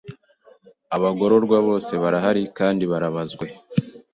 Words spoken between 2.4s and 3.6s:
kandi barabazwe.